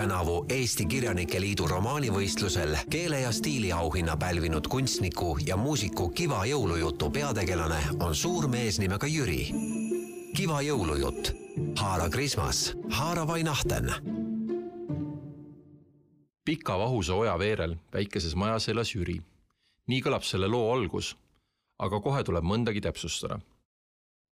tänavu 0.00 0.46
Eesti 0.48 0.86
Kirjanike 0.86 1.40
Liidu 1.40 1.66
romaanivõistlusel 1.68 2.70
keele 2.90 3.18
ja 3.20 3.32
stiiliauhinna 3.36 4.14
pälvinud 4.16 4.64
kunstniku 4.72 5.34
ja 5.46 5.56
muusiku 5.60 6.08
Kiva 6.08 6.38
jõulujutu 6.48 7.10
peategelane 7.12 7.80
on 8.00 8.14
suur 8.14 8.48
mees 8.48 8.78
nimega 8.80 9.06
Jüri. 9.06 9.50
Kiva 10.36 10.62
jõulujutt, 10.64 11.34
haara 11.82 12.08
Krismas, 12.08 12.72
haara 12.90 13.26
vainahten. 13.26 13.92
pika 16.44 16.78
vahuse 16.78 17.12
oja 17.12 17.38
veerel 17.38 17.76
väikeses 17.92 18.34
majas 18.34 18.68
elas 18.68 18.94
Jüri. 18.94 19.20
nii 19.86 20.00
kõlab 20.00 20.24
selle 20.24 20.48
loo 20.48 20.72
algus, 20.72 21.16
aga 21.78 22.00
kohe 22.00 22.24
tuleb 22.24 22.44
mõndagi 22.44 22.80
täpsustada. 22.80 23.40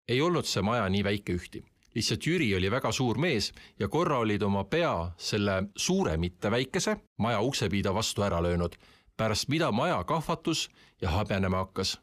ei 0.09 0.21
olnud 0.21 0.45
see 0.45 0.63
maja 0.63 0.89
nii 0.89 1.05
väike 1.05 1.33
ühti 1.33 1.65
lihtsalt 1.95 2.27
Jüri 2.27 2.57
oli 2.57 2.71
väga 2.71 2.93
suur 2.93 3.19
mees 3.19 3.53
ja 3.79 3.89
korra 3.89 4.19
olid 4.19 4.43
oma 4.43 4.65
pea 4.65 5.11
selle 5.17 5.63
suure, 5.77 6.17
mitte 6.17 6.51
väikese 6.51 6.97
maja 7.19 7.41
uksepiida 7.41 7.95
vastu 7.95 8.23
ära 8.23 8.43
löönud, 8.43 8.75
pärast 9.17 9.49
mida 9.49 9.73
maja 9.73 10.05
kahvatus 10.05 10.69
ja 11.01 11.11
häbenema 11.11 11.57
hakkas. 11.57 12.01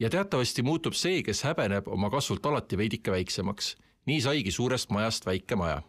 ja 0.00 0.10
teatavasti 0.10 0.62
muutub 0.62 0.94
see, 0.94 1.22
kes 1.22 1.42
häbeneb 1.42 1.88
oma 1.88 2.10
kasvult 2.10 2.46
alati 2.46 2.76
veidike 2.76 3.10
väiksemaks. 3.10 3.76
nii 4.06 4.20
saigi 4.20 4.50
suurest 4.50 4.90
majast 4.90 5.26
väike 5.26 5.56
maja. 5.56 5.82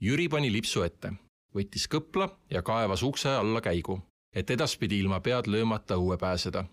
Jüri 0.00 0.28
pani 0.28 0.52
lipsu 0.52 0.82
ette, 0.82 1.12
võttis 1.54 1.88
kõpla 1.88 2.28
ja 2.50 2.62
kaevas 2.62 3.02
ukse 3.02 3.28
alla 3.28 3.60
käigu, 3.60 4.00
et 4.34 4.50
edaspidi 4.50 4.98
ilma 4.98 5.20
pead 5.20 5.46
löömata 5.46 5.94
õue 5.94 6.18
pääseda. 6.18 6.64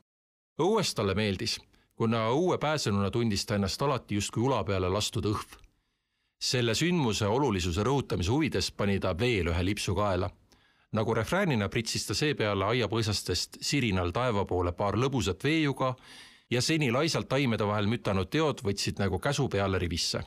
õues 0.60 0.94
talle 0.96 1.16
meeldis 1.16 1.60
kuna 2.02 2.24
õue 2.34 2.58
pääsenuna 2.58 3.12
tundis 3.14 3.44
ta 3.46 3.60
ennast 3.60 3.82
alati 3.86 4.16
justkui 4.18 4.42
ula 4.42 4.64
peale 4.66 4.88
lastud 4.90 5.26
õhv. 5.30 5.52
selle 6.42 6.74
sündmuse 6.74 7.28
olulisuse 7.30 7.84
rõhutamise 7.86 8.32
huvides 8.34 8.72
pani 8.72 8.96
ta 9.00 9.12
veel 9.20 9.52
ühe 9.52 9.66
lipsu 9.66 9.94
kaela. 9.96 10.30
nagu 10.98 11.14
refräänina 11.14 11.70
pritsis 11.70 12.08
ta 12.08 12.18
seepeale 12.18 12.66
aiapõõsastest 12.66 13.62
sirinal 13.62 14.10
taeva 14.12 14.46
poole 14.46 14.72
paar 14.72 14.98
lõbusat 14.98 15.44
veejuga 15.44 15.94
ja 16.50 16.62
seni 16.62 16.92
laisalt 16.92 17.30
taimede 17.30 17.68
vahel 17.68 17.86
mütanud 17.86 18.30
teod 18.30 18.66
võtsid 18.66 18.98
nagu 18.98 19.20
käsu 19.20 19.48
peale 19.48 19.78
rivisse. 19.80 20.24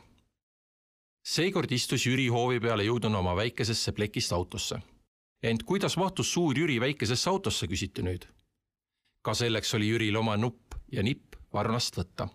seekord 1.27 1.73
istus 1.73 2.07
Jüri 2.07 2.29
hoovi 2.29 2.61
peale 2.61 2.85
jõudnud 2.85 3.19
oma 3.19 3.35
väikesesse 3.37 3.93
plekist 3.93 4.33
autosse. 4.33 4.79
ent 5.43 5.63
kuidas 5.63 5.97
mahtus 5.97 6.33
suur 6.33 6.59
Jüri 6.59 6.81
väikesesse 6.81 7.31
autosse, 7.31 7.67
küsiti 7.67 8.03
nüüd. 8.03 8.29
ka 9.23 9.35
selleks 9.35 9.75
oli 9.75 9.91
Jüril 9.91 10.17
oma 10.17 10.37
nupp 10.37 10.75
ja 10.93 11.03
nipp 11.03 11.34
varnast 11.55 11.97
võtta. 11.97 12.29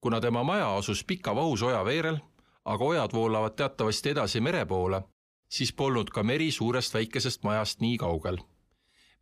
kuna 0.00 0.20
tema 0.20 0.42
maja 0.42 0.76
asus 0.76 1.04
pika 1.04 1.34
vahusoja 1.34 1.84
veerel, 1.84 2.18
aga 2.64 2.84
ojad 2.84 3.12
voolavad 3.12 3.54
teatavasti 3.56 4.10
edasi 4.10 4.40
mere 4.40 4.64
poole, 4.66 5.02
siis 5.50 5.72
polnud 5.72 6.10
ka 6.10 6.22
meri 6.22 6.50
suurest 6.50 6.94
väikesest 6.94 7.42
majast 7.42 7.80
nii 7.80 7.98
kaugel. 7.98 8.38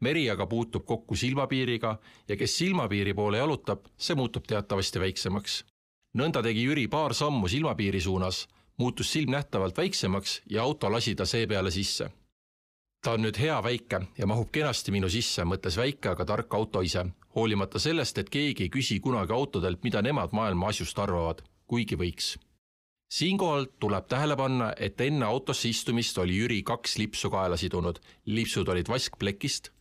meri 0.00 0.30
aga 0.30 0.46
puutub 0.46 0.84
kokku 0.84 1.16
silmapiiriga 1.16 1.98
ja 2.28 2.36
kes 2.36 2.58
silmapiiri 2.58 3.14
poole 3.14 3.38
jalutab, 3.38 3.84
see 3.96 4.14
muutub 4.14 4.44
teatavasti 4.46 5.00
väiksemaks. 5.00 5.64
nõnda 6.14 6.42
tegi 6.42 6.64
Jüri 6.64 6.88
paar 6.88 7.14
sammu 7.14 7.48
silmapiiri 7.48 8.00
suunas, 8.00 8.48
muutus 8.76 9.12
silm 9.12 9.30
nähtavalt 9.30 9.76
väiksemaks 9.76 10.42
ja 10.50 10.62
auto 10.62 10.92
lasi 10.92 11.14
ta 11.14 11.26
seepeale 11.26 11.70
sisse 11.70 12.10
ta 13.02 13.14
on 13.16 13.24
nüüd 13.24 13.38
hea 13.40 13.56
väike 13.64 14.00
ja 14.18 14.28
mahub 14.28 14.50
kenasti 14.52 14.92
minu 14.92 15.08
sisse, 15.08 15.44
mõtles 15.48 15.78
väike, 15.80 16.12
aga 16.12 16.26
tark 16.28 16.54
auto 16.54 16.82
ise, 16.84 17.06
hoolimata 17.36 17.80
sellest, 17.80 18.18
et 18.18 18.30
keegi 18.32 18.66
ei 18.66 18.72
küsi 18.72 19.00
kunagi 19.00 19.32
autodelt, 19.32 19.82
mida 19.84 20.02
nemad 20.04 20.34
maailma 20.36 20.70
asjust 20.72 20.98
arvavad, 20.98 21.42
kuigi 21.66 21.96
võiks. 21.96 22.36
siinkohal 23.10 23.66
tuleb 23.80 24.06
tähele 24.06 24.36
panna, 24.36 24.72
et 24.76 25.00
enne 25.00 25.24
autosse 25.26 25.68
istumist 25.68 26.18
oli 26.18 26.36
Jüri 26.36 26.62
kaks 26.62 26.98
lipsu 26.98 27.30
kaela 27.30 27.56
sidunud, 27.56 27.98
lipsud 28.26 28.68
olid 28.68 28.88
vaskplekist, 28.88 29.72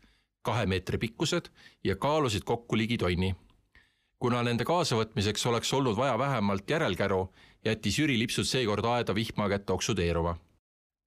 kahe 0.41 0.65
meetri 0.65 0.97
pikkused 0.97 1.51
ja 1.83 1.95
kaalusid 1.95 2.43
kokku 2.43 2.77
ligi 2.77 2.97
tonni. 2.97 3.35
kuna 4.19 4.43
nende 4.43 4.65
kaasavõtmiseks 4.65 5.45
oleks 5.47 5.73
olnud 5.73 5.95
vaja 5.95 6.17
vähemalt 6.17 6.69
järelkäru, 6.69 7.29
jättis 7.65 7.99
Jüri 7.99 8.19
lipsud 8.19 8.45
seekord 8.45 8.85
aeda 8.85 9.15
vihma 9.15 9.49
kätte 9.49 9.73
oksudeeruma 9.73 10.37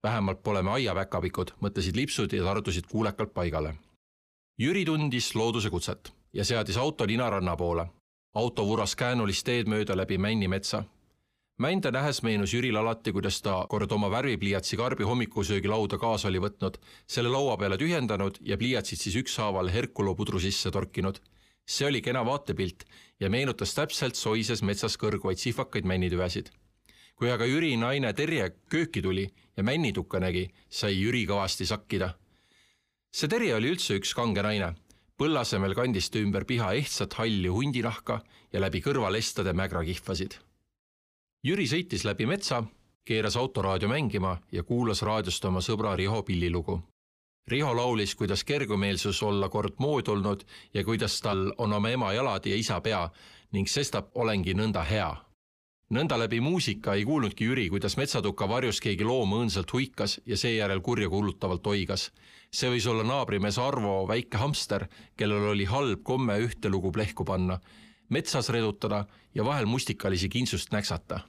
vähemalt 0.03 0.43
pole 0.43 0.63
me 0.63 0.71
aiapäkapikud, 0.71 1.55
mõtlesid 1.63 1.95
lipsud 1.95 2.33
ja 2.35 2.43
tardusid 2.43 2.87
kuulekalt 2.91 3.33
paigale. 3.33 3.75
Jüri 4.59 4.85
tundis 4.85 5.31
looduse 5.35 5.69
kutset 5.69 6.11
ja 6.33 6.45
seadis 6.45 6.77
auto 6.77 7.05
ninaranna 7.05 7.55
poole. 7.55 7.87
auto 8.35 8.65
vuras 8.65 8.95
käänulist 8.95 9.45
teed 9.45 9.67
mööda 9.67 9.97
läbi 9.97 10.17
Männimetsa. 10.17 10.83
Mände 11.57 11.91
nähes 11.91 12.23
meenus 12.23 12.53
Jüril 12.53 12.77
alati, 12.77 13.11
kuidas 13.11 13.41
ta 13.41 13.65
kord 13.69 13.91
oma 13.91 14.09
värvipliiatsi 14.11 14.77
karbi 14.77 15.03
hommikusöögilauda 15.03 15.97
kaasa 15.97 16.27
oli 16.27 16.39
võtnud, 16.39 16.79
selle 17.07 17.29
laua 17.29 17.57
peale 17.57 17.77
tühjendanud 17.77 18.37
ja 18.41 18.57
pliiatsid 18.57 18.99
siis 18.99 19.15
ükshaaval 19.15 19.69
Herkulo 19.69 20.15
pudru 20.15 20.39
sisse 20.39 20.71
torkinud. 20.71 21.19
see 21.65 21.87
oli 21.87 22.01
kena 22.01 22.25
vaatepilt 22.25 22.83
ja 23.19 23.29
meenutas 23.29 23.73
täpselt 23.73 24.15
soises 24.15 24.61
metsas 24.61 24.97
kõrguvaid 24.97 25.37
sihvakaid 25.37 25.85
männitüvesid 25.85 26.49
kui 27.23 27.31
aga 27.31 27.45
Jüri 27.47 27.69
naine 27.79 28.09
Terje 28.11 28.49
kööki 28.67 28.99
tuli 28.99 29.23
ja 29.55 29.63
männitukka 29.63 30.19
nägi, 30.19 30.41
sai 30.67 30.97
Jüri 30.97 31.21
kõvasti 31.23 31.63
sakkida. 31.63 32.09
see 33.15 33.29
Terje 33.31 33.55
oli 33.55 33.69
üldse 33.71 33.95
üks 33.95 34.11
kange 34.13 34.43
naine. 34.43 34.73
põlla 35.15 35.45
asemel 35.47 35.73
kandis 35.73 36.09
ta 36.09 36.19
ümber 36.19 36.43
piha 36.43 36.73
ehtsat 36.73 37.13
halli 37.13 37.47
hundinahka 37.47 38.19
ja 38.51 38.59
läbi 38.59 38.81
kõrvalestade 38.81 39.53
mägra 39.53 39.85
kihvasid. 39.85 40.35
Jüri 41.47 41.63
sõitis 41.63 42.03
läbi 42.03 42.25
metsa, 42.25 42.63
keeras 43.05 43.37
autoraadio 43.37 43.87
mängima 43.87 44.41
ja 44.51 44.63
kuulas 44.63 45.01
raadiost 45.01 45.45
oma 45.45 45.61
sõbra 45.61 45.95
Riho 45.95 46.23
pillilugu. 46.23 46.81
Riho 47.47 47.75
laulis, 47.75 48.15
kuidas 48.15 48.43
kergumeelsus 48.43 49.23
olla 49.23 49.49
kord 49.49 49.79
mood 49.79 50.07
olnud 50.07 50.43
ja 50.73 50.83
kuidas 50.83 51.21
tal 51.21 51.53
on 51.57 51.73
oma 51.73 51.89
ema 51.89 52.13
jalad 52.13 52.45
ja 52.45 52.55
isa 52.55 52.81
pea 52.81 53.09
ning 53.51 53.67
sestap 53.67 54.11
olengi 54.15 54.53
nõnda 54.53 54.83
hea 54.83 55.13
nõnda 55.93 56.17
läbi 56.17 56.39
muusika 56.41 56.95
ei 56.97 57.05
kuulnudki 57.05 57.45
Jüri, 57.45 57.67
kuidas 57.69 57.95
metsatuka 57.99 58.47
varjus 58.49 58.79
keegi 58.81 59.05
loom 59.05 59.35
õõnsalt 59.37 59.69
huikas 59.73 60.17
ja 60.25 60.37
seejärel 60.37 60.81
kurja 60.81 61.09
kuulutavalt 61.09 61.67
oigas. 61.67 62.11
see 62.53 62.69
võis 62.69 62.87
olla 62.89 63.03
naabrimees 63.03 63.57
Arvo 63.57 64.07
väike 64.07 64.37
hamster, 64.37 64.87
kellel 65.17 65.47
oli 65.51 65.65
halb 65.65 66.03
komme 66.03 66.37
ühte 66.39 66.69
lugu 66.69 66.91
plehku 66.91 67.25
panna, 67.25 67.59
metsas 68.09 68.49
redutada 68.49 69.05
ja 69.35 69.45
vahel 69.45 69.65
mustikalisi 69.65 70.29
kintsust 70.29 70.71
näksata. 70.71 71.19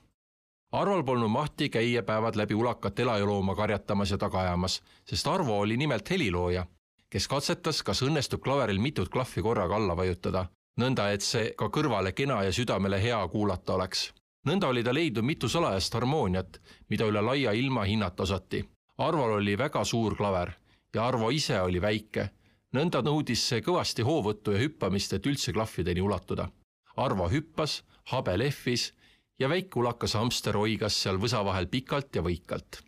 Arval 0.72 1.04
polnud 1.04 1.30
mahti 1.30 1.68
käia 1.68 2.02
päevad 2.02 2.36
läbi 2.36 2.54
ulakat 2.54 2.98
elajulooma 2.98 3.54
karjatamas 3.54 4.10
ja 4.10 4.18
taga 4.18 4.40
ajamas, 4.40 4.82
sest 5.04 5.26
Arvo 5.26 5.60
oli 5.60 5.76
nimelt 5.76 6.10
helilooja, 6.10 6.66
kes 7.10 7.28
katsetas, 7.28 7.82
kas 7.82 8.02
õnnestub 8.02 8.40
klaveril 8.40 8.78
mitut 8.78 9.08
klahvi 9.08 9.42
korraga 9.42 9.76
alla 9.76 9.96
vajutada, 9.96 10.46
nõnda 10.80 11.12
et 11.12 11.22
see 11.22 11.54
ka 11.56 11.68
kõrvale 11.68 12.12
kena 12.12 12.42
ja 12.42 12.52
südamele 12.52 13.00
hea 13.02 13.28
kuulata 13.28 13.74
oleks 13.74 14.12
nõnda 14.44 14.68
oli 14.68 14.82
ta 14.84 14.92
leidnud 14.94 15.24
mitu 15.24 15.48
salajast 15.48 15.94
harmooniat, 15.94 16.60
mida 16.88 17.06
üle 17.08 17.22
laia 17.22 17.52
ilma 17.52 17.84
hinnata 17.84 18.22
osati. 18.22 18.64
Arval 18.98 19.38
oli 19.40 19.58
väga 19.58 19.84
suur 19.84 20.16
klaver 20.16 20.52
ja 20.94 21.06
Arvo 21.06 21.30
ise 21.30 21.60
oli 21.60 21.80
väike. 21.80 22.30
nõnda 22.74 23.02
nõudis 23.06 23.42
see 23.48 23.62
kõvasti 23.62 24.02
hoovõttu 24.02 24.52
ja 24.52 24.58
hüppamist, 24.58 25.12
et 25.12 25.26
üldse 25.26 25.52
klahvideni 25.52 26.00
ulatuda. 26.00 26.48
Arvo 26.96 27.28
hüppas, 27.30 27.82
habe 28.10 28.38
lehvis 28.38 28.92
ja 29.38 29.48
väike 29.48 29.78
ulakas 29.78 30.14
hamster 30.14 30.56
oigas 30.56 31.02
seal 31.02 31.18
võsa 31.18 31.44
vahel 31.44 31.66
pikalt 31.66 32.16
ja 32.16 32.22
võikalt. 32.22 32.82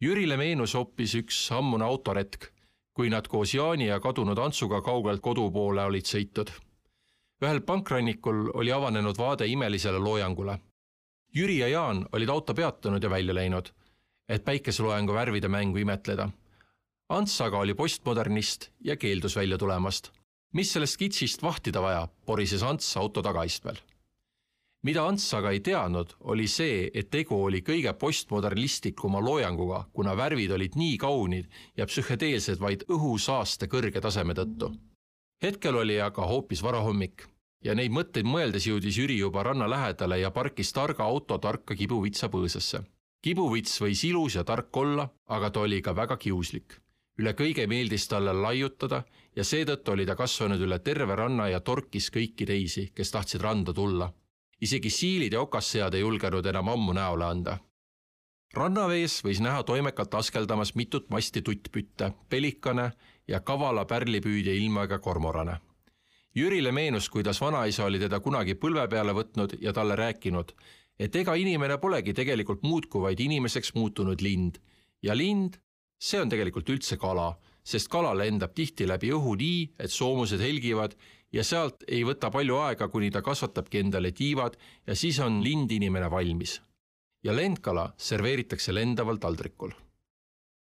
Jürile 0.00 0.36
meenus 0.36 0.74
hoopis 0.74 1.14
üks 1.14 1.38
ammune 1.52 1.84
autoretk, 1.84 2.50
kui 2.92 3.08
nad 3.08 3.28
koos 3.28 3.54
Jaani 3.54 3.86
ja 3.86 4.00
kadunud 4.00 4.38
Antsuga 4.38 4.82
kaugelt 4.82 5.20
kodu 5.20 5.50
poole 5.50 5.84
olid 5.84 6.04
sõitnud. 6.04 6.50
ühel 7.42 7.60
pankrannikul 7.60 8.50
oli 8.54 8.72
avanenud 8.72 9.18
vaade 9.18 9.46
imelisele 9.46 9.98
loojangule 9.98 10.58
Jüri 11.34 11.58
ja 11.58 11.68
Jaan 11.68 12.04
olid 12.12 12.28
auto 12.28 12.52
peatanud 12.54 13.02
ja 13.02 13.10
välja 13.10 13.34
läinud, 13.34 13.70
et 14.28 14.44
päikeseloojangu 14.44 15.14
värvide 15.16 15.48
mängu 15.48 15.80
imetleda. 15.80 16.28
Ants 17.08 17.40
aga 17.40 17.62
oli 17.64 17.74
postmodernist 17.74 18.68
ja 18.84 18.96
keeldus 18.96 19.36
välja 19.36 19.58
tulemast. 19.58 20.10
mis 20.52 20.72
sellest 20.72 20.96
kitsist 20.96 21.42
vahtida 21.42 21.80
vaja, 21.82 22.08
porises 22.26 22.62
Ants 22.62 22.96
auto 22.96 23.22
tagaistmel. 23.22 23.76
mida 24.82 25.06
Ants 25.06 25.34
aga 25.34 25.50
ei 25.50 25.60
teadnud, 25.60 26.12
oli 26.20 26.46
see, 26.48 26.90
et 26.94 27.10
tegu 27.10 27.44
oli 27.44 27.62
kõige 27.62 27.92
postmodernistlikuma 27.92 29.20
loojanguga, 29.20 29.84
kuna 29.92 30.16
värvid 30.16 30.50
olid 30.50 30.76
nii 30.76 30.98
kaunid 30.98 31.48
ja 31.76 31.86
psühhedeelsed 31.86 32.60
vaid 32.60 32.84
õhusaaste 32.88 33.66
kõrge 33.66 34.00
taseme 34.00 34.34
tõttu. 34.34 34.74
hetkel 35.42 35.76
oli 35.76 36.00
aga 36.00 36.26
hoopis 36.26 36.62
varahommik 36.62 37.31
ja 37.64 37.74
neid 37.78 37.94
mõtteid 37.94 38.26
mõeldes 38.26 38.66
jõudis 38.66 38.98
Jüri 38.98 39.18
juba 39.18 39.42
ranna 39.46 39.68
lähedale 39.70 40.18
ja 40.20 40.30
parkis 40.30 40.72
targa 40.72 41.04
auto 41.04 41.38
tarka 41.38 41.74
kibuvitsa 41.74 42.28
põõsasse. 42.28 42.82
kibuvits 43.22 43.80
võis 43.80 44.04
ilus 44.04 44.34
ja 44.34 44.44
tark 44.44 44.76
olla, 44.76 45.08
aga 45.26 45.50
ta 45.50 45.60
oli 45.60 45.82
ka 45.82 45.96
väga 45.96 46.16
kiuslik. 46.16 46.80
üle 47.18 47.32
kõige 47.32 47.66
meeldis 47.66 48.08
talle 48.08 48.32
laiutada 48.32 49.04
ja 49.36 49.44
seetõttu 49.44 49.92
oli 49.92 50.06
ta 50.06 50.16
kasvanud 50.16 50.60
üle 50.60 50.78
terve 50.78 51.16
ranna 51.16 51.48
ja 51.48 51.60
torkis 51.60 52.10
kõiki 52.10 52.46
teisi, 52.46 52.90
kes 52.94 53.10
tahtsid 53.10 53.40
randa 53.40 53.72
tulla. 53.72 54.12
isegi 54.60 54.90
siilid 54.90 55.32
ja 55.32 55.40
okassead 55.40 55.94
ei 55.94 56.00
julgenud 56.00 56.46
enam 56.46 56.68
ammu 56.68 56.92
näole 56.92 57.24
anda. 57.24 57.58
rannavees 58.54 59.24
võis 59.24 59.40
näha 59.40 59.62
toimekalt 59.62 60.14
askeldamas 60.14 60.74
mitut 60.74 61.10
masti 61.10 61.42
tuttpütte, 61.42 62.12
pelikane 62.28 62.92
ja 63.28 63.40
kavala 63.40 63.84
pärlipüüdja 63.84 64.52
ilmaga 64.52 64.98
kormorane. 64.98 65.71
Jürile 66.34 66.72
meenus, 66.72 67.10
kuidas 67.12 67.40
vanaisa 67.40 67.84
oli 67.84 67.98
teda 68.00 68.20
kunagi 68.24 68.54
põlve 68.56 68.86
peale 68.88 69.12
võtnud 69.12 69.58
ja 69.60 69.72
talle 69.76 69.96
rääkinud, 70.00 70.54
et 70.98 71.16
ega 71.16 71.34
inimene 71.36 71.76
polegi 71.78 72.14
tegelikult 72.16 72.62
muud 72.64 72.88
kui 72.88 73.04
vaid 73.04 73.20
inimeseks 73.20 73.74
muutunud 73.76 74.24
lind 74.24 74.56
ja 75.04 75.16
lind, 75.16 75.58
see 76.00 76.22
on 76.22 76.32
tegelikult 76.32 76.72
üldse 76.72 76.96
kala, 76.96 77.34
sest 77.62 77.90
kala 77.92 78.14
lendab 78.16 78.54
tihti 78.56 78.88
läbi 78.88 79.12
õhu 79.12 79.34
nii, 79.36 79.60
et 79.78 79.92
soomused 79.92 80.40
helgivad 80.40 80.96
ja 81.36 81.44
sealt 81.44 81.84
ei 81.86 82.00
võta 82.04 82.32
palju 82.32 82.56
aega, 82.64 82.88
kuni 82.88 83.10
ta 83.12 83.20
kasvatabki 83.20 83.84
endale 83.84 84.14
tiivad 84.16 84.56
ja 84.86 84.96
siis 84.96 85.20
on 85.20 85.42
lindinimene 85.44 86.10
valmis. 86.10 86.60
ja 87.22 87.36
lendkala 87.36 87.92
serveeritakse 87.96 88.72
lendaval 88.74 89.20
taldrikul. 89.22 89.70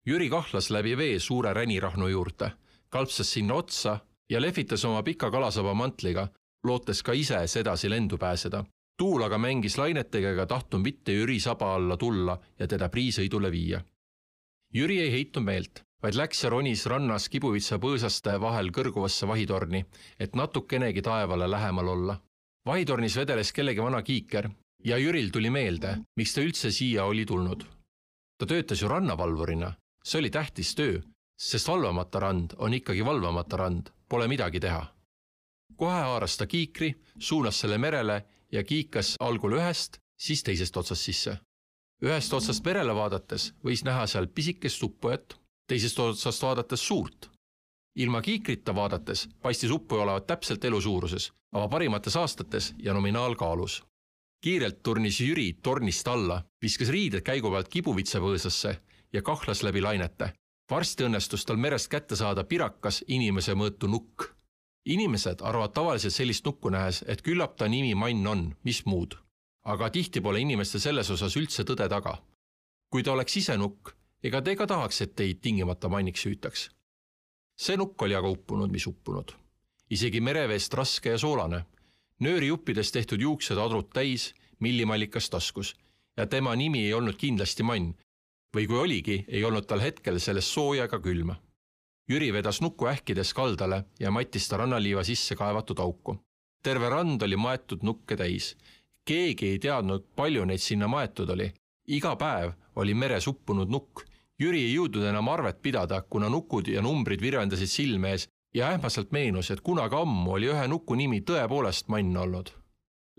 Jüri 0.05 0.27
kahlas 0.29 0.67
läbi 0.69 0.97
vee 0.97 1.19
suure 1.19 1.53
ränirahnu 1.53 2.07
juurde, 2.07 2.51
kalpsas 2.89 3.31
sinna 3.31 3.53
otsa 3.53 3.99
ja 4.29 4.41
lehvitas 4.41 4.85
oma 4.85 5.03
pika 5.03 5.31
kalasaba 5.31 5.73
mantliga, 5.73 6.27
lootes 6.63 7.03
ka 7.03 7.13
ise 7.13 7.47
sedasi 7.47 7.89
lendu 7.89 8.17
pääseda. 8.17 8.63
tuul 8.97 9.23
aga 9.23 9.37
mängis 9.37 9.77
lainetega 9.77 10.29
ega 10.29 10.45
tahtnud 10.45 10.81
mitte 10.81 11.11
Jüri 11.11 11.39
saba 11.39 11.75
alla 11.75 11.97
tulla 11.97 12.39
ja 12.59 12.67
teda 12.67 12.89
priisõidule 12.89 13.51
viia. 13.51 13.81
Jüri 14.73 14.99
ei 15.01 15.11
heitnud 15.11 15.43
meelt 15.43 15.83
vaid 16.03 16.15
läks 16.15 16.43
ja 16.43 16.49
ronis 16.53 16.85
rannas 16.87 17.27
kibuvitsa 17.31 17.79
põõsaste 17.81 18.37
vahel 18.41 18.71
kõrguvasse 18.75 19.27
vahitorni, 19.27 19.83
et 20.19 20.35
natukenegi 20.35 21.01
taevale 21.01 21.49
lähemal 21.51 21.87
olla. 21.87 22.19
vahitornis 22.65 23.15
vedeles 23.17 23.51
kellegi 23.51 23.81
vana 23.81 24.01
kiiker 24.01 24.49
ja 24.85 24.97
Jüril 24.97 25.31
tuli 25.31 25.49
meelde, 25.49 25.97
miks 26.15 26.33
ta 26.33 26.41
üldse 26.41 26.71
siia 26.71 27.05
oli 27.05 27.25
tulnud. 27.25 27.65
ta 28.37 28.45
töötas 28.45 28.81
ju 28.81 28.87
rannavalvurina, 28.87 29.73
see 30.03 30.19
oli 30.19 30.29
tähtis 30.29 30.75
töö, 30.75 31.01
sest 31.39 31.67
valvamata 31.67 32.19
rand 32.19 32.55
on 32.57 32.73
ikkagi 32.73 33.05
valvamata 33.05 33.57
rand, 33.57 33.89
pole 34.09 34.27
midagi 34.27 34.59
teha. 34.59 34.85
kohe 35.75 36.01
haaras 36.01 36.37
ta 36.37 36.47
kiikri, 36.47 36.93
suunas 37.19 37.59
selle 37.59 37.77
merele 37.77 38.25
ja 38.51 38.63
kiikas 38.63 39.15
algul 39.19 39.53
ühest, 39.55 39.97
siis 40.19 40.43
teisest 40.43 40.77
otsast 40.77 41.01
sisse. 41.01 41.37
ühest 42.03 42.33
otsast 42.33 42.65
merele 42.65 42.95
vaadates 42.95 43.53
võis 43.63 43.83
näha 43.83 44.07
seal 44.07 44.27
pisikest 44.27 44.77
suppujat 44.77 45.39
teisest 45.69 45.99
otsast 45.99 46.41
vaadates 46.43 46.87
suurt. 46.87 47.29
ilma 47.95 48.21
kiikrita 48.21 48.75
vaadates 48.75 49.27
paistis 49.41 49.71
uppuja 49.71 50.01
olevat 50.01 50.27
täpselt 50.27 50.65
elu 50.65 50.81
suuruses, 50.81 51.31
aga 51.53 51.67
parimates 51.67 52.15
aastates 52.15 52.73
ja 52.77 52.93
nominaalkaalus. 52.93 53.83
kiirelt 54.43 54.83
turnis 54.83 55.19
Jüri 55.19 55.53
tornist 55.53 56.07
alla, 56.07 56.43
viskas 56.61 56.89
riided 56.89 57.21
käigu 57.21 57.51
pealt 57.51 57.69
kibuvitsapõõsasse 57.69 58.75
ja 59.13 59.21
kahlas 59.21 59.63
läbi 59.63 59.81
lainete. 59.81 60.33
Varsti 60.69 61.05
õnnestus 61.07 61.45
tal 61.45 61.57
merest 61.57 61.89
kätte 61.89 62.15
saada 62.15 62.43
pirakas 62.43 63.03
inimese 63.07 63.53
mõõtu 63.53 63.87
nukk. 63.87 64.29
inimesed 64.85 65.41
arvavad 65.41 65.73
tavaliselt 65.73 66.13
sellist 66.13 66.45
nukku 66.45 66.69
nähes, 66.69 67.03
et 67.07 67.21
küllap 67.21 67.55
ta 67.57 67.67
nimi 67.67 67.95
Mann 67.95 68.27
on, 68.27 68.55
mis 68.63 68.85
muud. 68.85 69.17
aga 69.63 69.89
tihti 69.89 70.21
pole 70.21 70.39
inimestel 70.39 70.81
selles 70.81 71.09
osas 71.09 71.35
üldse 71.35 71.63
tõde 71.63 71.89
taga. 71.89 72.17
kui 72.89 73.03
ta 73.03 73.11
oleks 73.11 73.37
ise 73.37 73.57
nukk, 73.57 73.89
ega 74.23 74.41
te 74.41 74.55
ka 74.55 74.67
tahaks, 74.67 75.01
et 75.01 75.15
teid 75.15 75.41
tingimata 75.41 75.89
manniks 75.89 76.25
hüütaks. 76.25 76.69
see 77.57 77.77
nukk 77.77 78.01
oli 78.01 78.15
aga 78.15 78.29
uppunud, 78.29 78.71
mis 78.71 78.87
uppunud. 78.87 79.31
isegi 79.89 80.21
mereveest 80.21 80.73
raske 80.73 81.09
ja 81.09 81.17
soolane. 81.17 81.65
nöörijuppidest 82.19 82.93
tehtud 82.93 83.21
juuksed 83.21 83.57
adrud 83.57 83.89
täis, 83.93 84.33
millimallikas 84.59 85.29
taskus 85.29 85.75
ja 86.17 86.27
tema 86.27 86.55
nimi 86.55 86.85
ei 86.85 86.93
olnud 86.93 87.15
kindlasti 87.15 87.63
Mann. 87.63 87.93
Või 88.55 88.67
kui 88.67 88.77
oligi, 88.77 89.17
ei 89.27 89.43
olnud 89.43 89.67
tal 89.67 89.81
hetkel 89.83 90.19
sellest 90.19 90.53
sooja 90.53 90.87
ega 90.89 90.99
külma. 90.99 91.35
Jüri 92.09 92.31
vedas 92.33 92.61
nuku 92.61 92.87
ähkides 92.89 93.33
kaldale 93.37 93.83
ja 93.99 94.11
mattis 94.11 94.47
ta 94.49 94.57
rannaliiva 94.57 95.03
sisse 95.03 95.35
kaevatud 95.35 95.79
auku. 95.79 96.17
terve 96.63 96.89
rand 96.89 97.21
oli 97.21 97.35
maetud 97.35 97.83
nukke 97.83 98.15
täis. 98.17 98.57
keegi 99.05 99.45
ei 99.47 99.59
teadnud, 99.59 100.05
palju 100.15 100.45
neid 100.45 100.59
sinna 100.59 100.87
maetud 100.87 101.29
oli. 101.29 101.53
iga 101.87 102.15
päev 102.15 102.53
oli 102.75 102.93
meres 102.93 103.27
uppunud 103.27 103.69
nukk 103.69 104.09
Jüri 104.39 104.61
ei 104.63 104.71
jõudnud 104.71 105.03
enam 105.03 105.27
arvet 105.27 105.57
pidada, 105.59 105.97
kuna 106.01 106.29
nukud 106.31 106.69
ja 106.71 106.79
numbrid 106.81 107.19
virvendasid 107.19 107.67
silme 107.67 108.13
ees 108.15 108.29
ja 108.55 108.69
ähmaselt 108.71 109.11
meenus, 109.11 109.49
et 109.51 109.59
kunagi 109.59 109.97
ammu 109.99 110.37
oli 110.37 110.47
ühe 110.53 110.67
nuku 110.71 110.95
nimi 110.95 111.19
tõepoolest 111.27 111.91
Mann 111.91 112.15
olnud. 112.17 112.53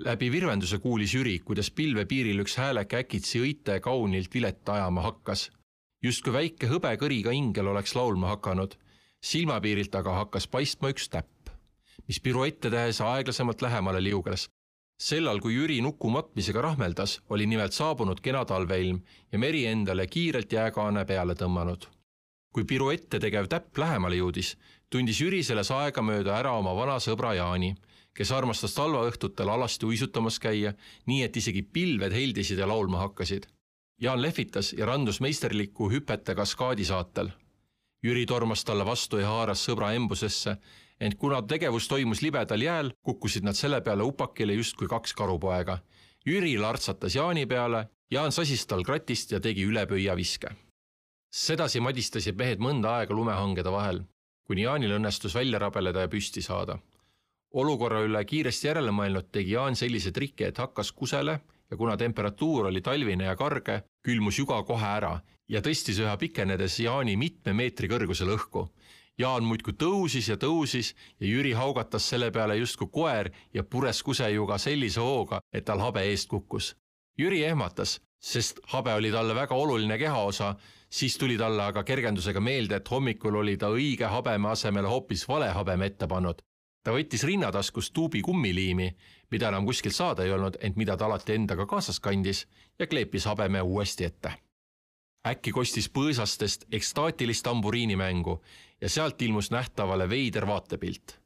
Läbi 0.05 0.31
virvenduse 0.33 0.79
kuulis 0.79 1.15
Jüri, 1.15 1.39
kuidas 1.45 1.71
pilvepiiril 1.71 2.41
üks 2.45 2.57
hääleke 2.61 3.03
äkitsi 3.05 3.41
õite 3.45 3.81
kaunilt 3.85 4.35
vilet 4.35 4.69
ajama 4.69 5.03
hakkas. 5.03 5.51
justkui 6.03 6.33
väike 6.33 6.67
hõbekõriga 6.67 7.33
ingel 7.37 7.67
oleks 7.67 7.95
laulma 7.95 8.29
hakanud. 8.35 8.75
silmapiirilt 9.21 9.95
aga 9.95 10.15
hakkas 10.23 10.47
paistma 10.47 10.89
üks 10.89 11.09
täpp, 11.09 11.51
mis 12.09 12.21
piruette 12.21 12.71
tehes 12.71 13.01
aeglasemalt 13.01 13.63
lähemale 13.63 14.03
liuges 14.03 14.49
sellal, 15.01 15.41
kui 15.41 15.55
Jüri 15.55 15.81
nuku 15.81 16.11
matmisega 16.13 16.61
rahmeldas, 16.63 17.21
oli 17.31 17.47
nimelt 17.47 17.73
saabunud 17.73 18.21
kena 18.21 18.45
talveilm 18.45 19.01
ja 19.33 19.39
meri 19.39 19.65
endale 19.67 20.07
kiirelt 20.07 20.53
jääkaane 20.53 21.05
peale 21.05 21.35
tõmmanud. 21.35 21.89
kui 22.53 22.65
piruette 22.65 23.19
tegev 23.23 23.47
täpp 23.47 23.79
lähemale 23.79 24.17
jõudis, 24.17 24.57
tundis 24.91 25.21
Jüri 25.21 25.43
selles 25.47 25.71
aegamööda 25.71 26.35
ära 26.39 26.53
oma 26.59 26.75
vana 26.75 26.97
sõbra 26.99 27.35
Jaani, 27.35 27.77
kes 28.21 28.33
armastas 28.37 28.75
talvaõhtutel 28.77 29.49
alasti 29.49 29.87
uisutamas 29.89 30.37
käia, 30.39 30.75
nii 31.09 31.23
et 31.25 31.37
isegi 31.41 31.63
pilved 31.63 32.13
heldisid 32.13 32.59
ja 32.61 32.67
laulma 32.69 33.01
hakkasid. 33.01 33.47
Jaan 34.01 34.21
lehvitas 34.21 34.75
ja 34.77 34.85
randus 34.87 35.23
meisterliku 35.25 35.89
hüpete 35.89 36.35
kaskaadi 36.37 36.85
saatel. 36.85 37.31
Jüri 38.05 38.27
tormas 38.29 38.65
talle 38.65 38.85
vastu 38.85 39.21
ja 39.21 39.29
haaras 39.33 39.65
sõbra 39.65 39.95
embusesse 39.97 40.57
ent 41.01 41.17
kuna 41.17 41.41
tegevus 41.43 41.89
toimus 41.89 42.21
libedal 42.21 42.61
jääl, 42.61 42.93
kukkusid 43.01 43.45
nad 43.45 43.57
selle 43.57 43.81
peale 43.81 44.05
upakile 44.05 44.53
justkui 44.53 44.89
kaks 44.89 45.17
karupoega. 45.17 45.79
Jüri 46.27 46.59
lartsatas 46.61 47.17
Jaani 47.17 47.47
peale, 47.47 47.87
Jaan 48.11 48.33
sasis 48.37 48.67
tal 48.67 48.85
kratist 48.85 49.33
ja 49.33 49.41
tegi 49.41 49.65
ülepöiaviske. 49.65 50.49
sedasi 51.31 51.81
madistasid 51.81 52.37
mehed 52.37 52.59
mõnda 52.59 52.99
aega 52.99 53.15
lumehangede 53.15 53.71
vahel, 53.71 54.01
kuni 54.45 54.63
Jaanil 54.63 54.97
õnnestus 54.99 55.35
välja 55.35 55.59
rabeleda 55.59 56.01
ja 56.01 56.09
püsti 56.09 56.43
saada. 56.43 56.79
Olukorra 57.53 58.05
üle 58.07 58.25
kiiresti 58.25 58.69
järele 58.69 58.93
mõelnud, 58.95 59.31
tegi 59.33 59.57
Jaan 59.57 59.77
sellise 59.77 60.13
triki, 60.13 60.45
et 60.45 60.59
hakkas 60.59 60.93
kusele 60.93 61.41
ja 61.71 61.77
kuna 61.77 61.97
temperatuur 61.97 62.71
oli 62.71 62.81
talvine 62.81 63.25
ja 63.25 63.37
karge, 63.37 63.83
külmus 64.05 64.39
juga 64.39 64.63
kohe 64.63 64.87
ära 64.87 65.17
ja 65.49 65.61
tõstis 65.61 65.99
üha 66.03 66.17
pikenedes 66.17 66.79
Jaani 66.81 67.17
mitme 67.17 67.53
meetri 67.53 67.89
kõrgusele 67.91 68.37
õhku 68.39 68.69
Jaan 69.21 69.45
muudkui 69.45 69.75
tõusis 69.77 70.31
ja 70.31 70.37
tõusis 70.41 70.95
ja 71.21 71.29
Jüri 71.29 71.53
haugatas 71.53 72.07
selle 72.09 72.31
peale 72.33 72.57
justkui 72.57 72.89
koer 72.89 73.29
ja 73.53 73.65
pures 73.65 74.03
kusejuga 74.03 74.57
sellise 74.59 75.03
hooga, 75.05 75.43
et 75.53 75.67
tal 75.69 75.83
habe 75.85 76.07
eest 76.09 76.31
kukkus. 76.31 76.71
Jüri 77.21 77.43
ehmatas, 77.45 77.99
sest 78.17 78.63
habe 78.73 78.95
oli 78.97 79.11
talle 79.13 79.35
väga 79.37 79.55
oluline 79.55 79.99
kehaosa, 80.01 80.55
siis 80.89 81.19
tuli 81.21 81.37
talle 81.37 81.67
aga 81.67 81.85
kergendusega 81.85 82.41
meelde, 82.41 82.81
et 82.81 82.91
hommikul 82.91 83.37
oli 83.43 83.59
ta 83.61 83.69
õige 83.75 84.09
habeme 84.09 84.49
asemele 84.55 84.89
hoopis 84.89 85.27
vale 85.29 85.51
habeme 85.53 85.91
ette 85.93 86.09
pannud. 86.09 86.41
Ta 86.83 86.93
võttis 86.93 87.25
rinnataskust 87.25 87.93
tuubi 87.93 88.23
kummiliimi, 88.23 88.91
mida 89.31 89.49
enam 89.49 89.67
kuskilt 89.67 89.95
saada 89.95 90.25
ei 90.25 90.33
olnud, 90.33 90.57
ent 90.61 90.77
mida 90.77 90.97
ta 90.97 91.07
alati 91.07 91.35
endaga 91.35 91.67
kaasas 91.67 92.01
kandis 92.01 92.47
ja 92.79 92.87
kleepis 92.87 93.25
habeme 93.25 93.63
uuesti 93.63 94.05
ette 94.05 94.39
äkki 95.27 95.53
kostis 95.53 95.89
põõsastest 95.93 96.65
ekstaatilist 96.73 97.45
tamburiinimängu 97.45 98.39
ja 98.81 98.89
sealt 98.89 99.23
ilmus 99.23 99.51
nähtavale 99.51 100.09
veider 100.09 100.47
vaatepilt. 100.47 101.21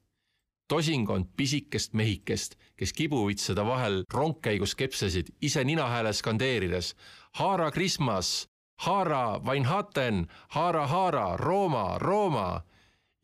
tosingond 0.67 1.25
pisikest 1.37 1.93
mehikest, 1.93 2.55
kes 2.75 2.93
kibuvitsade 2.93 3.65
vahel 3.65 4.03
rongkäigus 4.13 4.75
kepsesid, 4.75 5.27
ise 5.41 5.63
ninahääle 5.63 6.13
skandeerides 6.13 6.95
Haara 7.31 7.71
Christmas, 7.71 8.49
Haara 8.81 9.39
Weinhaten, 9.39 10.27
Haara, 10.47 10.87
Haara, 10.87 11.37
Rooma, 11.37 11.97
Rooma. 11.97 12.61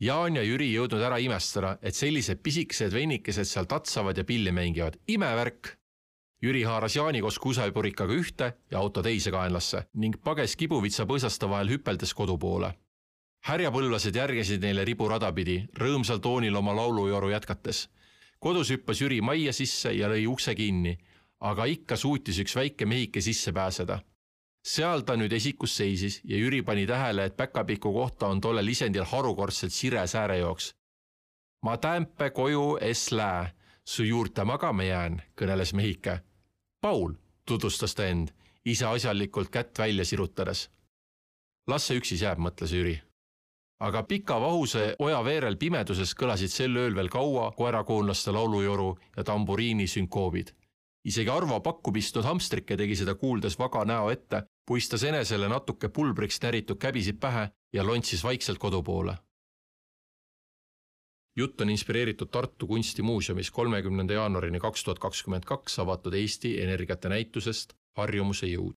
Jaan 0.02 0.34
ja 0.34 0.42
Jüri 0.42 0.66
jõudnud 0.72 1.02
ära 1.06 1.20
imestada, 1.22 1.76
et 1.78 1.94
sellised 1.94 2.40
pisikesed 2.42 2.90
vennikesed 2.90 3.46
seal 3.46 3.68
tatsavad 3.70 4.18
ja 4.18 4.24
pilli 4.26 4.50
mängivad, 4.50 4.96
imevärk 5.06 5.76
Jüri 6.42 6.64
haaras 6.66 6.96
Jaani 6.96 7.20
koos 7.22 7.38
kusepurikaga 7.38 8.14
ühte 8.18 8.48
ja 8.70 8.80
auto 8.80 9.02
teise 9.06 9.30
kaenlasse 9.30 9.84
ning 10.02 10.16
pages 10.26 10.56
kibuvitsa 10.58 11.06
põõsaste 11.06 11.46
vahel 11.46 11.70
hüpeldes 11.70 12.14
kodu 12.18 12.34
poole. 12.34 12.72
härjapõlvlased 13.46 14.16
järgisid 14.18 14.62
neile 14.62 14.84
riburada 14.84 15.30
pidi, 15.32 15.60
rõõmsal 15.78 16.18
toonil 16.18 16.56
oma 16.56 16.74
laulujoru 16.74 17.30
jätkates. 17.30 17.88
kodus 18.40 18.70
hüppas 18.70 19.00
Jüri 19.00 19.20
majja 19.20 19.52
sisse 19.52 19.92
ja 19.94 20.08
lõi 20.08 20.26
ukse 20.26 20.54
kinni, 20.54 20.98
aga 21.40 21.64
ikka 21.64 21.96
suutis 21.96 22.38
üks 22.38 22.56
väike 22.56 22.86
mehike 22.86 23.20
sisse 23.20 23.52
pääseda. 23.52 24.00
Seal 24.62 25.02
ta 25.02 25.16
nüüd 25.16 25.32
esikus 25.32 25.76
seisis 25.76 26.20
ja 26.24 26.36
Jüri 26.36 26.62
pani 26.62 26.86
tähele, 26.86 27.24
et 27.24 27.36
päkapiku 27.36 27.92
kohta 27.92 28.26
on 28.26 28.40
tollel 28.40 28.68
isendil 28.68 29.04
harukordselt 29.04 29.72
sire 29.72 30.06
säärejooks. 30.06 30.74
ma 31.62 31.76
tämpe 31.76 32.30
koju 32.30 32.78
es 32.80 33.12
lää, 33.12 33.50
su 33.84 34.02
juurte 34.02 34.44
magama 34.44 34.82
jään, 34.82 35.22
kõneles 35.36 35.74
mehike 35.74 36.20
Paul, 36.82 37.12
tutvustas 37.46 37.94
ta 37.94 38.06
end 38.10 38.32
ise 38.64 38.86
asjalikult 38.86 39.50
kätt 39.50 39.78
välja 39.78 40.04
sirutades. 40.04 40.70
las 41.66 41.86
see 41.86 41.98
üksis 41.98 42.22
jääb, 42.22 42.38
mõtles 42.38 42.72
Jüri. 42.74 42.96
aga 43.80 44.02
pika 44.02 44.40
vahuse 44.40 44.96
oja 44.98 45.24
veerel 45.24 45.56
pimeduses 45.56 46.14
kõlasid 46.14 46.50
sel 46.50 46.76
ööl 46.76 46.94
veel 46.94 47.08
kaua 47.08 47.52
koerakoonlaste 47.52 48.30
laulujoru 48.32 48.98
ja 49.16 49.24
tamburiini 49.24 49.86
sünkoobid. 49.86 50.50
isegi 51.04 51.30
Arvo 51.30 51.60
pakku 51.60 51.92
pistnud 51.92 52.24
hamstrike 52.24 52.76
tegi 52.76 52.96
seda 52.96 53.14
kuuldes 53.14 53.58
vaga 53.58 53.84
näo 53.84 54.10
ette, 54.10 54.42
puistas 54.66 55.02
enesele 55.02 55.48
natuke 55.48 55.88
pulbriks 55.88 56.40
näritud 56.42 56.78
käbisid 56.78 57.20
pähe 57.20 57.50
ja 57.72 57.86
lontsis 57.86 58.24
vaikselt 58.24 58.58
kodu 58.58 58.82
poole 58.82 59.16
jutt 61.36 61.60
on 61.60 61.70
inspireeritud 61.70 62.26
Tartu 62.26 62.66
Kunstimuuseumis 62.66 63.50
kolmekümnenda 63.50 64.12
jaanuarini 64.12 64.60
kaks 64.60 64.84
tuhat 64.84 64.98
kakskümmend 64.98 65.44
kaks 65.44 65.78
avatud 65.78 66.14
Eesti 66.14 66.60
energiate 66.62 67.08
näitusest 67.08 67.72
Harjumuse 67.96 68.46
jõud. 68.46 68.72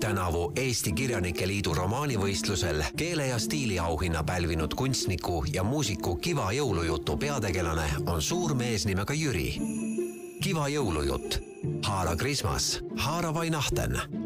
tänavu 0.00 0.52
Eesti 0.56 0.92
Kirjanike 0.92 1.46
Liidu 1.46 1.74
romaanivõistlusel 1.74 2.82
keele 2.96 3.26
ja 3.26 3.38
stiiliauhinna 3.38 4.24
pälvinud 4.24 4.74
kunstniku 4.74 5.44
ja 5.52 5.62
muusiku 5.62 6.16
Kiva 6.16 6.52
jõulujutu 6.52 7.16
peategelane 7.16 7.88
on 8.06 8.22
suur 8.22 8.54
mees 8.54 8.86
nimega 8.86 9.14
Jüri. 9.14 9.60
Kiva 10.42 10.68
jõulujutt, 10.68 11.38
haara 11.86 12.16
Krismas, 12.16 12.80
haara 12.96 13.34
vainahten 13.34 14.21